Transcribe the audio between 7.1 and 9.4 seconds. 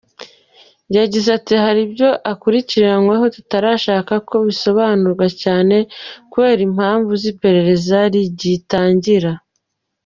z’iperereza rigitangira.”